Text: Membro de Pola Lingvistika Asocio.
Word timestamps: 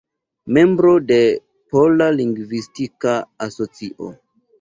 Membro 0.57 0.93
de 1.11 1.17
Pola 1.75 2.07
Lingvistika 2.21 3.13
Asocio. 3.47 4.09